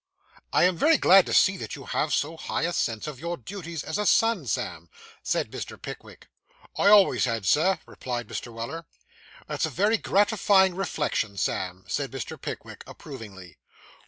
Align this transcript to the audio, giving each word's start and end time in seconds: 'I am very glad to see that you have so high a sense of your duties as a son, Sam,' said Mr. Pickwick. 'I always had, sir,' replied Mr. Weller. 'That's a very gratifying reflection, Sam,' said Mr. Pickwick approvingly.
'I 0.51 0.63
am 0.63 0.77
very 0.77 0.97
glad 0.97 1.27
to 1.27 1.31
see 1.35 1.57
that 1.57 1.75
you 1.75 1.85
have 1.85 2.11
so 2.11 2.35
high 2.35 2.63
a 2.63 2.73
sense 2.73 3.05
of 3.05 3.19
your 3.19 3.37
duties 3.37 3.83
as 3.83 3.99
a 3.99 4.07
son, 4.07 4.47
Sam,' 4.47 4.89
said 5.21 5.51
Mr. 5.51 5.79
Pickwick. 5.79 6.27
'I 6.75 6.87
always 6.87 7.25
had, 7.25 7.45
sir,' 7.45 7.77
replied 7.85 8.27
Mr. 8.27 8.51
Weller. 8.51 8.87
'That's 9.45 9.67
a 9.67 9.69
very 9.69 9.97
gratifying 9.99 10.73
reflection, 10.75 11.37
Sam,' 11.37 11.85
said 11.87 12.09
Mr. 12.09 12.41
Pickwick 12.41 12.83
approvingly. 12.87 13.59